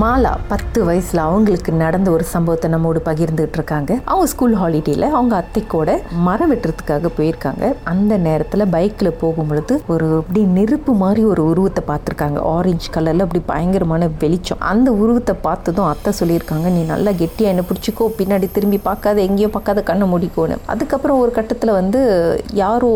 [0.00, 5.90] மாலா பத்து வயசில் அவங்களுக்கு நடந்த ஒரு சம்பவத்தை நம்மோடு பகிர்ந்துட்டு இருக்காங்க அவங்க ஸ்கூல் ஹாலிடேயில் அவங்க அத்தைக்கோட
[6.26, 7.64] மரம் வெட்டுறதுக்காக போயிருக்காங்க.
[7.92, 12.40] அந்த நேரத்தில் பைக்கில் போகும் பொழுது ஒரு அப்படி நெருப்பு மாதிரி ஒரு உருவத்தை பார்த்துருக்காங்க.
[12.54, 14.60] ஆரஞ்சு கலரில் அப்படி பயங்கரமான வெளிச்சம்.
[14.72, 19.86] அந்த உருவத்தை பார்த்ததும் அத்தை சொல்லியிருக்காங்க நீ நல்லா கெட்டியாக என்ன பிடிச்சிக்கோ பின்னாடி திரும்பி பார்க்காத எங்கேயோ பார்க்காத
[19.92, 20.58] கண்ணை முடிக்கோன்னு.
[20.74, 22.02] அதுக்கப்புறம் ஒரு கட்டத்தில் வந்து
[22.64, 22.92] யாரோ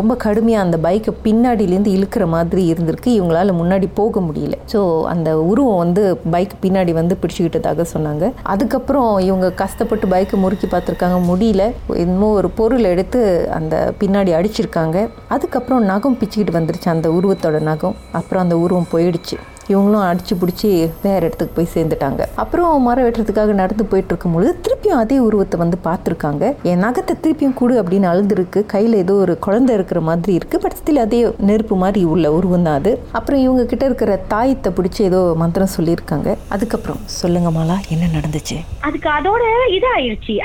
[0.00, 3.12] ரொம்ப கடுமையாக அந்த பைக்கை பின்னாடியிலேருந்து இழுக்கிற மாதிரி இருந்திருக்கு.
[3.20, 4.58] இவங்களால முன்னாடி போக முடியல.
[4.74, 4.82] ஸோ
[5.14, 8.32] அந்த உருவம் வந்து பைக் பைக் பின்னாடி வந்து பிடிச்சிக்கிட்டதாக சொன்னாங்க.
[8.42, 11.18] அதுக்கப்புறம் இவங்க கஷ்டப்பட்டு பைக்கை முறுக்கி பார்த்துருக்காங்க.
[11.30, 11.72] முடியல.
[11.96, 15.08] இன்னும் ஒரு பொருள் எடுத்து அந்த பின்னாடி அடிச்சிருக்காங்க.
[15.28, 16.88] அதுக்கப்புறம் நகம் பிச்சுக்கிட்டு வந்துருச்சு.
[16.88, 17.96] அந்த உருவத்தோட நகம்.
[18.12, 19.36] அப்புறம் அந்த உருவம் போயிடுச்சு.
[19.72, 20.68] இவங்களும் அடிச்சு பிடிச்சி
[21.06, 22.22] வேற இடத்துக்கு போய் சேர்ந்துட்டாங்க.
[22.42, 26.44] அப்புறம் மரம் வெட்டுறதுக்காக நடந்து போயிட்டு இருக்கும்பொழுது திருப்பியும் அதே உருவத்தை வந்து பார்த்துருக்காங்க.
[26.70, 28.62] என் நகத்தை திருப்பியும் கூடு அப்படின்னு அழுதுருக்கு.
[28.74, 30.58] கையில் ஏதோ ஒரு குழந்தை இருக்கிற மாதிரி இருக்கு.
[30.64, 31.20] பட் ஸ்டில் அதே
[31.50, 32.92] நெருப்பு மாதிரி உள்ள உருவம் தான் அது.
[33.18, 36.36] அப்புறம் இவங்க கிட்ட இருக்கிற தாயத்தை பிடிச்சி ஏதோ மந்திரம் சொல்லியிருக்காங்க.
[36.56, 38.58] அதுக்கப்புறம் சொல்லுங்க மாலா என்ன நடந்துச்சு?
[38.88, 39.44] அதுக்கு அதோட
[39.78, 40.36] இதாயிருச்சு.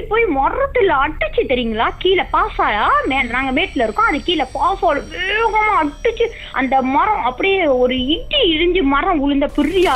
[0.00, 1.86] ஓடி போய் மரத்துல அடிச்சு தெரியுங்களா?
[2.02, 4.06] கீழே பாசாயா மே நாங்க மேட்ல இருக்கோம்.
[4.10, 6.26] அது கீழே பாசால வேகமா அடிச்சு
[6.60, 9.88] அந்த மரம் அப்படியே ஒரு இடி இழிஞ்சு மரம் உளுந்த பெரிய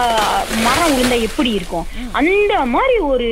[0.66, 1.86] மரம் உளுந்த எப்படி இருக்கும்?
[2.20, 3.28] அந்த மாதிரி ஒரு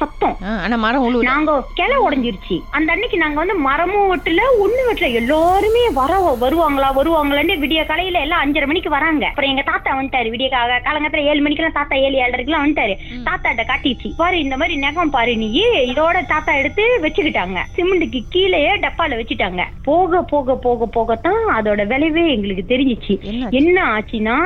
[0.00, 0.36] சத்தம்.
[0.64, 2.58] ஆனா மரம் நாங்க கிளை உடைஞ்சிருச்சு.
[2.76, 5.10] அந்த அன்னைக்கு நாங்க வந்து மரமும் வெட்டல ஒண்ணு வெட்டல.
[5.22, 6.12] எல்லாருமே வர
[6.44, 9.24] வருவாங்களா வருவாங்களான்னு விடிய காலையில எல்லாம் அஞ்சரை மணிக்கு வராங்க.
[9.32, 10.50] அப்புறம் எங்க தாத்தா வந்துட்டாரு விடிய
[10.88, 12.96] காலங்கத்துல ஏழு மணிக்கெல்லாம் தாத்தா ஏழு ஏழரைக்கெல்லாம் வந்துட்டாரு.
[13.28, 15.50] தாத்தாட்ட காட்டிச்சு பாரு இந்த மாதிரி நகம் பாரு நீ
[15.92, 17.58] இதோட தாத்தா எடுத்து வச்சுக்கிட்டாங்க.
[17.76, 19.62] சிமெண்ட்டுக்கு கீழேயே டப்பால வச்சுட்டாங்க.
[19.88, 23.14] போக போக போக போகத்தான் அதோட விளைவே எங்களுக்கு தெரிஞ்சிச்சு?
[23.60, 24.36] என்ன ஆச்சுன்னா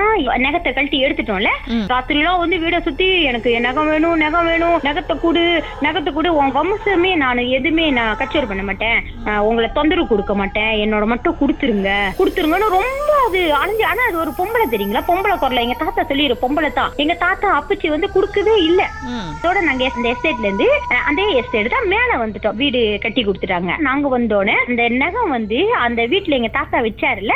[0.46, 1.52] நகத்தை கழட்டி எடுத்துட்டோம்ல?
[1.92, 5.44] ராத்திரி எல்லாம் வந்து வீட சுத்தி எனக்கு என் நகம் வேணும் நகம் வேணும் நகத்தை கூடு
[5.86, 6.30] நகத்தை கூடு.
[6.40, 8.98] உன் வம்சமே நான் எதுவுமே நான் கச்சேரி பண்ண மாட்டேன்.
[9.48, 10.72] உங்களை தொந்தரவு கொடுக்க மாட்டேன்.
[10.84, 11.90] என்னோட மட்டும் கொடுத்துருங்க.
[12.20, 15.02] கொடுத்துருங்கன்னு ரொம்ப அது அலைஞ்சு ஆனா அது ஒரு பொம்பளை தெரியுங்களா?
[15.10, 15.64] பொம்பளை குரல.
[15.66, 16.92] எங்க தாத்தா சொல்லிடு பொம்பளை தான்.
[17.02, 18.82] எங்க தாத்தா அப்பச்சி வந்து கொடுக்கவே இல்ல.
[19.38, 20.68] அதோட நாங்க இந்த எஸ்டேட்ல இருந்து
[21.10, 22.56] அதே எஸ்டேட் தான் மேல வந்துட்டோம்.
[22.60, 23.72] வீடு கட்டி கொடுத்துட்டாங்க.
[23.86, 27.34] நாங்க வந்தோடனே அந்த நகம் வந்து அந்த வீட்டுல எங்க தாத்தா வச்சாருல்ல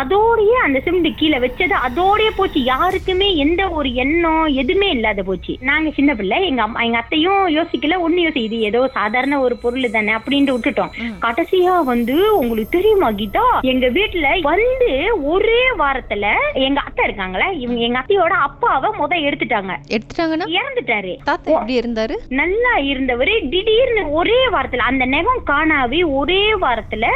[0.00, 2.60] அதோடயே அந்த சிமெண்ட் கீழே வச்சது அதோடயே போச்சு.
[2.72, 5.52] யாருக்குமே எந்த ஒரு எண்ணம் எதுவுமே இல்லாத போச்சு.
[5.70, 9.94] நாங்க சின்ன பிள்ளை எங்க அம்மா எங்க அத்தையும் யோசிக்கல ஒண்ணு யோசி இது ஏதோ சாதாரண ஒரு பொருள்
[9.96, 10.92] தானே அப்படின்ட்டு விட்டுட்டோம்.
[11.24, 14.90] கடைசியா வந்து உங்களுக்கு தெரியுமா கீதா எங்க வீட்டுல வந்து
[15.32, 16.26] ஒரே வாரத்துல
[16.66, 19.72] எங்க அத்தை இருக்காங்களே இவங்க எங்க அத்தையோட அப்பாவை முத எடுத்துட்டாங்க.
[19.96, 20.48] எடுத்துட்டாங்கன்னா?
[20.58, 21.14] இறந்துட்டாரு.
[21.30, 22.14] தாத்தா எப்படி இருந்தாரு?
[22.42, 27.06] நல்லா இருந்தவரு திடீர்னு ஒரே வாரத்துல அந்த நெகம் காணாவே ஒரே வாரத்துல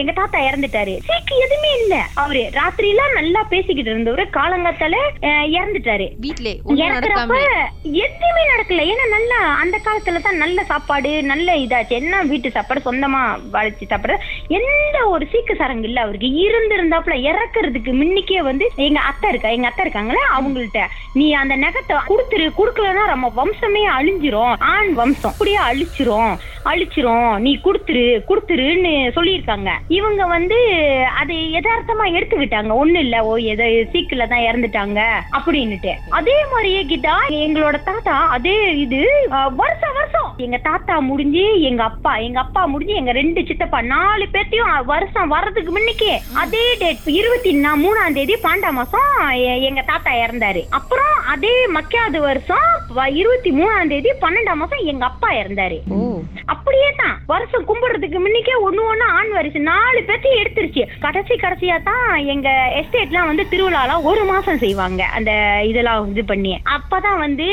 [0.00, 0.94] எங்க தாத்தா இறந்துட்டாரு.
[1.08, 1.94] சீக்கு எதுவுமே இல்ல.
[2.22, 4.96] அவரு ராத்திரி எல்லாம் நல்லா பேசிக்கிட்டு இருந்தவரு காலங்காத்தால
[5.56, 6.06] இறந்துட்டாரு.
[6.24, 6.52] வீட்லே
[6.84, 7.38] இறக்குறப்ப
[8.04, 8.84] எதுவுமே நடக்கல.
[8.92, 11.98] ஏன்னா நல்லா அந்த காலத்துல தான் நல்ல சாப்பாடு நல்ல இதாச்சு.
[12.00, 13.22] என்ன வீட்டு சாப்பாடு சொந்தமா
[13.56, 14.16] வளைச்சு சாப்பாடு
[14.58, 16.30] எந்த ஒரு சீக்கு சரங்கு இல்ல அவருக்கு.
[16.46, 20.82] இருந்திருந்தாப்புல இறக்குறதுக்கு முன்னிக்கே வந்து எங்க அத்தை இருக்கா எங்க அத்தை இருக்காங்களே அவங்கள்ட்ட
[21.20, 24.56] நீ அந்த நகத்தை கொடுத்துரு கொடுக்கலன்னா நம்ம வம்சமே அழிஞ்சிரும்.
[24.74, 25.32] ஆண் வம்சம்.
[25.34, 26.32] அப்படியே அழிச்சிரும்
[26.64, 27.38] அழிச்சிரும்.
[27.38, 29.70] நீ கொடுத்துரு கொடுத்துருன்னு சொல்லியிருக்காங்க.
[29.88, 30.58] இவங்க வந்து
[31.16, 32.72] அதை யதார்த்தமா எடுத்துக்கிட்டாங்க.
[32.82, 35.00] ஒண்ணு இல்ல ஓ எதோ சீக்கில தான் இறந்துட்டாங்க
[35.32, 35.92] அப்படின்னுட்டு.
[36.10, 39.00] அதே மாதிரியே கிட்டா எங்களோட தாத்தா அதே இது
[39.56, 40.34] வருஷம் வருஷம்.
[40.36, 45.70] எங்க தாத்தா முடிஞ்சு எங்க அப்பா எங்க அப்பா முடிஞ்சு எங்க ரெண்டு சித்தப்பா நாலு பேர்த்தையும் வருஷம் வர்றதுக்கு
[45.70, 47.52] முன்னிக்கே அதே டேட் இருபத்தி
[47.84, 50.62] மூணாம் தேதி பாண்டா மாசம் எ- எங்க தாத்தா இறந்தாரு.
[50.70, 52.73] அப்புறம் அதே மக்காவது வருஷம்
[53.20, 55.78] இருபத்தி மூணாம் தேதி பன்னெண்டாம் மாசம் எங்க அப்பா இறந்தாரு.
[56.52, 60.82] அப்படியே தான் வருஷம் கும்பிடுறதுக்கு முன்னிக்கே ஒண்ணு ஒண்ணு ஆண் வரிசை நாலு பேர்த்தையும் எடுத்துருச்சு.
[61.04, 62.48] கடைசி கடைசியா தான் எங்க
[62.80, 65.32] எஸ்டேட்லாம் வந்து திருவிழாலாம் ஒரு மாசம் செய்வாங்க அந்த
[65.70, 66.52] இதெல்லாம் இது பண்ணி.
[66.76, 67.46] அப்பதான் வந்து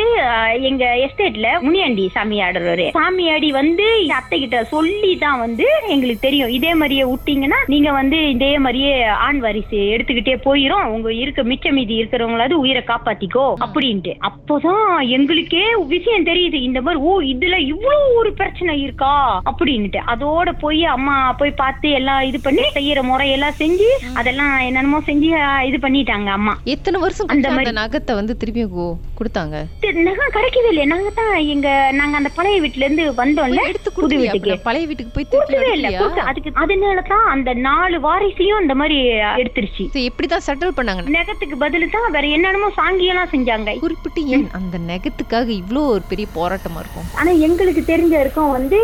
[0.69, 3.87] எங்க எஸ்டேட்ல முனியாண்டி சாமி ஆடுறவரு சாமியாடி வந்து
[4.19, 6.53] அத்தை கிட்ட சொல்லி தான் வந்து எங்களுக்கு தெரியும்.
[6.57, 8.93] இதே மாதிரியே விட்டீங்கன்னா நீங்க வந்து இதே மாதிரியே
[9.27, 10.87] ஆண் வரிசை எடுத்துக்கிட்டே போயிரும்.
[10.95, 14.15] உங்க இருக்க மிச்ச மீதி இருக்கிறவங்களாவது உயிரை காப்பாத்திக்கோ அப்படின்ட்டு.
[14.29, 14.85] அப்போதான்
[15.21, 19.41] எங்களுக்கே விஷயம் தெரியுது இந்த மாதிரி ஓ இதுல இவ்வளவு ஒரு பிரச்சனை இருக்கா?
[19.45, 19.99] அப்படின்னுட்டு.
[20.07, 25.29] அதோட போய் அம்மா போய் பார்த்து எல்லாம் இது பண்ணி செய்யற முறையெல்லாம் செஞ்சு அதெல்லாம் என்னென்னமோ செஞ்சு
[25.63, 26.53] இது பண்ணிட்டாங்க அம்மா.
[26.63, 29.55] எத்தனை வருஷம் அந்த மாதிரி- நகத்தை வந்து திருப்பியும் கு- கொடுத்தாங்க.
[30.03, 30.85] நகம் கிடைக்கவே இல்லையே.
[30.85, 34.53] நாங்க தான் எங்க நாங்க அந்த பழைய வீட்டுல இருந்து வந்தோம்ல எடுத்து புது வீட்டுக்கு?
[34.63, 35.89] பழைய வீட்டுக்கு போய் கொடுக்கவே இல்ல.
[36.23, 38.97] அதுக்கு அதனாலதான் அந்த நாலு வாரிசையும் இந்த மாதிரி
[39.41, 39.83] எடுத்துருச்சு.
[40.05, 41.03] எப்படிதான் செட்டில் பண்ணாங்க?
[41.17, 43.73] நெகத்துக்கு பதிலு தான் வேற என்னென்னமோ சாங்கியெல்லாம் செஞ்சாங்க.
[43.79, 47.07] குறிப்பிட்டு ஏன் அந்த நெகத்துக்காக இவ்ளோ ஒரு பெரிய போராட்டமா இருக்கும்?
[47.15, 48.79] ஆனா எங்களுக்கு தெரிஞ்ச இருக்கும் வந்து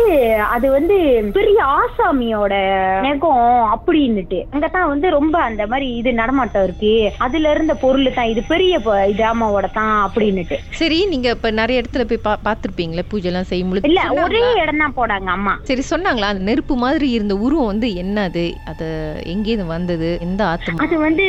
[0.48, 0.96] அது வந்து
[1.32, 2.54] பெரிய ஆசாமியோட
[3.02, 3.42] நெகம்
[3.74, 4.40] அப்படின்னுட்டு.
[4.52, 6.94] அங்கதான் வந்து ரொம்ப அந்த மாதிரி இது நடமாட்டம் இருக்கு.
[7.18, 11.50] அதுல இருந்த பொருள் தான் இது பெரிய பொ- இது அம்மாவோட தான் அப்படி அப்படின்னுட்டு சரி நீங்க இப்ப
[11.58, 13.88] நிறைய இடத்துல போய் பா பார்த்திருப்பீங்களே பூஜை எல்லாம் செய்யும் பொழுது.
[13.90, 14.42] இல்ல ஒரே?
[14.62, 15.54] இடம் தான் போடாங்க அம்மா.
[15.68, 16.30] சரி சொன்னாங்களா?
[16.32, 18.44] அந்த நெருப்பு மாதிரி இருந்த உருவம் வந்து என்னது?
[18.70, 18.86] அது
[19.32, 20.10] எங்கேருந்து வந்தது?
[20.26, 21.26] எந்த ஆத்மா அது வந்து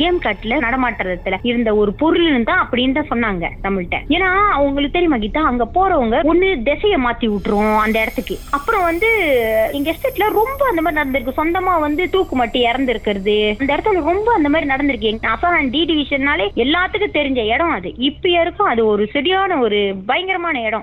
[0.00, 5.44] கேம் காட்டுல நடமாட்டுறதுல இருந்த ஒரு பொருள் தான் அப்படின்னு தான் சொன்னாங்க தமிழ்கிட்ட ஏன்னா அவங்களுக்கு தெரியுமா கீதா?
[5.52, 8.36] அங்க போறவங்க ஒண்ணு திசைய மாத்தி விட்டுரும் அந்த இடத்துக்கு.
[8.58, 9.10] அப்புறம் வந்து
[9.78, 11.38] எங்க எஸ்டேட்ல ரொம்ப அந்த மாதிரி நடந்திருக்கு.
[11.40, 15.06] சொந்தமா வந்து தூக்கு மாட்டி இறந்து இருக்கிறது அந்த இடத்துல ரொம்ப அந்த மாதிரி நடந்திருக்கு.
[15.34, 17.90] அசான் டி டிவிஷன்னாலே எல்லாத்துக்கும் தெரிஞ்ச இடம் அது.
[18.08, 18.66] இப்ப இருக்கும்.
[18.66, 20.82] அது ஒரு சரியான ஒரு பயங்கரமான இடம்.